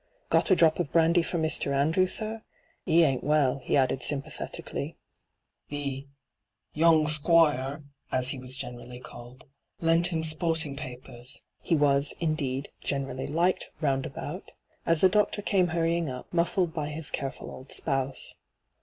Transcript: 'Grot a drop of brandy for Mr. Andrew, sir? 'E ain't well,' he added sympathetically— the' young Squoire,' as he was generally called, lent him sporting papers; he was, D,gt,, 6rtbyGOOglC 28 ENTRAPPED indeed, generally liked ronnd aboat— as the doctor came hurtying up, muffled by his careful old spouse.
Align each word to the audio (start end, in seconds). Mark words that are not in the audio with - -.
'Grot 0.31 0.49
a 0.49 0.55
drop 0.55 0.79
of 0.79 0.91
brandy 0.91 1.21
for 1.21 1.37
Mr. 1.37 1.75
Andrew, 1.75 2.07
sir? 2.07 2.41
'E 2.87 3.03
ain't 3.03 3.23
well,' 3.23 3.59
he 3.61 3.77
added 3.77 4.01
sympathetically— 4.01 4.97
the' 5.69 6.07
young 6.73 7.05
Squoire,' 7.07 7.83
as 8.11 8.29
he 8.29 8.39
was 8.39 8.57
generally 8.57 8.99
called, 8.99 9.45
lent 9.79 10.07
him 10.07 10.23
sporting 10.23 10.75
papers; 10.75 11.43
he 11.61 11.75
was, 11.75 12.15
D,gt,, 12.17 12.17
6rtbyGOOglC 12.17 12.17
28 12.17 12.19
ENTRAPPED 12.19 12.29
indeed, 12.31 12.69
generally 12.83 13.27
liked 13.27 13.69
ronnd 13.79 14.05
aboat— 14.07 14.49
as 14.91 15.01
the 15.01 15.09
doctor 15.09 15.43
came 15.43 15.67
hurtying 15.67 16.09
up, 16.09 16.33
muffled 16.33 16.73
by 16.73 16.87
his 16.87 17.11
careful 17.11 17.51
old 17.51 17.71
spouse. 17.71 18.33